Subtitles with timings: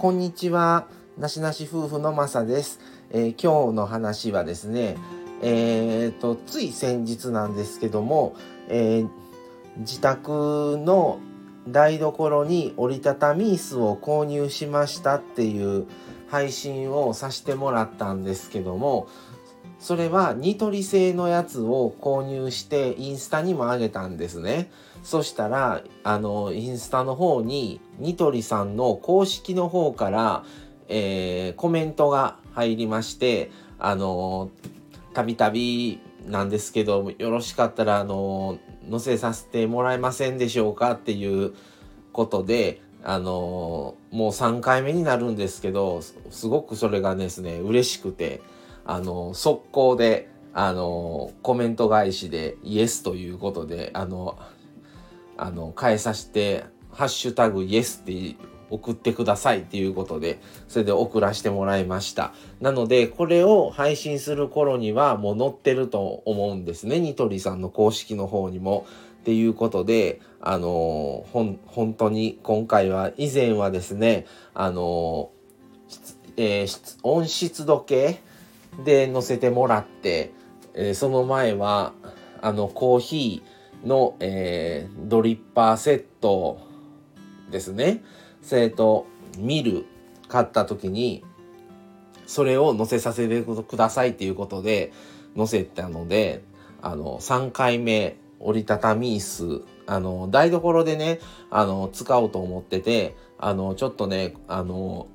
[0.00, 0.86] こんにちは。
[1.18, 2.80] なしなし夫婦のまさです。
[3.10, 4.96] えー、今日の話はですね、
[5.42, 8.34] えーと、つい先日なんですけども、
[8.68, 9.08] えー、
[9.80, 11.18] 自宅の
[11.68, 15.86] 台所に折りたたみ椅子を購入しましたっていう
[16.30, 19.06] 配信をさせてもらったんですけども、
[19.80, 24.70] それはニトリ製のやつを購入してインスタにも上げたんですね。
[25.02, 30.44] そしたら、あの、インスタの方にニトリさんの公式の方から、
[30.88, 34.50] えー、コメントが入りまして、あの、
[35.14, 38.58] たびたびなんですけど、よろしかったら、あの、
[38.90, 41.54] 載せさせてもらえませんでしょうかっていう
[42.12, 48.42] ことで、あの、もう3回目になるんですけど、すごくそれがですね、嬉しくて、
[48.84, 54.38] あの、速攻で、あの、コメント返しでイエスということで、あの、
[55.36, 58.36] あの、返させて、ハッシュタグイエスって
[58.68, 62.34] 送ってくださいっていうことで、それで送らせてもらいました。
[62.60, 67.00] なので、これを配信する頃にはもう載ってると思うんですね。
[67.00, 68.86] ニトリさんの公式の方にも。
[69.20, 75.30] っていうことで、あのほん、本当に今回は、以前はですね、あの
[76.38, 78.22] えー、温湿度計
[78.84, 80.32] で乗せてもらって、
[80.74, 81.92] えー、その前は
[82.40, 86.60] あのコーヒーの、えー、ドリッパーセット
[87.50, 88.02] ですね。
[88.42, 89.06] それと
[89.38, 89.86] ミル
[90.28, 91.24] 買った時に
[92.26, 94.92] それを乗せさせてくださいっていうことで
[95.36, 96.42] 乗せたので
[96.80, 101.20] あの3回目折りたたみ椅子あの台所でね
[101.50, 105.08] あの使おうと思っててあのちょっとねあの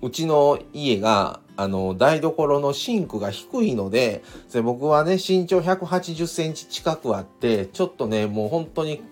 [0.00, 9.02] うちの家があの台所のシンクが低いのでそれ僕はね身長180センチ近くあってちょっとねもう本当に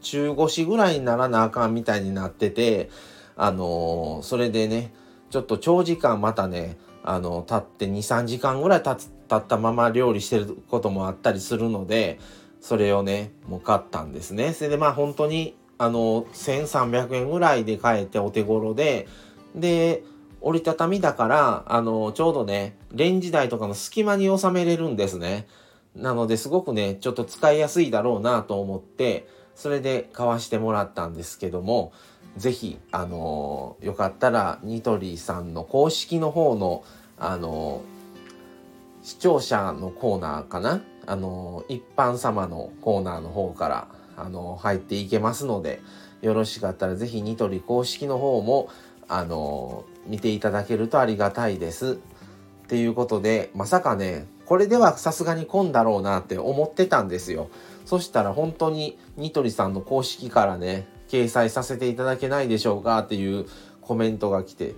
[0.00, 2.90] 中腰ぐらいにならなあかんみたいになってて
[3.36, 4.92] あのー、それでね
[5.30, 8.92] ちょっと長時間またねあの経って23時間ぐらい経
[9.34, 12.18] ったまま料理してることもあったりするので
[12.60, 14.52] それをねもう買ったんですね。
[14.52, 19.08] それでまあ本当にあの1300円ぐらいで買えてお手頃で
[19.54, 20.04] で
[20.42, 25.46] 折りたたみだから、あの、ちょうどね、レンジ台とかの隙間に収めれるんですね。
[25.94, 31.92] なのですごくね、ちょっと使いやすいだろうなと思って、それで買わしてもらったんですけども、
[32.36, 36.82] ぜひ、あのよかったら、ニトリさんの公式の方の、
[37.18, 37.82] あの
[39.02, 40.80] 視聴者のコーナーかな？
[41.06, 45.82] あの一般様のコーナーの方から、あの入っていけますので、
[46.22, 48.70] よろしかったらぜひニトリ公式の方も、
[49.14, 51.98] あの見ていただけるとありがたいです。
[52.64, 57.48] っていうことでまさかねこれではさすがに混んだろうなって思ってたんですよ。
[57.84, 63.46] そしたら本当にニトリさんの公式からね掲載させていただけないでしょうかっていう
[63.82, 64.74] コメントが来て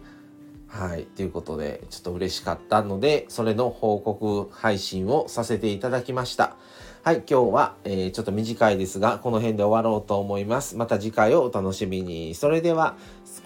[0.75, 1.05] はい。
[1.05, 6.57] ということで、ちょっと嬉しかったので、それの報告配信をさせていただきました。
[7.05, 7.19] はい。
[7.19, 10.77] 今日は、えー、ちょっと短いですが、この辺で終わろうと思います。
[10.77, 12.35] また次回をお楽しみに。
[12.35, 12.97] それでは、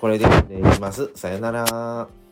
[0.01, 1.11] これで失礼します。
[1.15, 2.28] さよなら。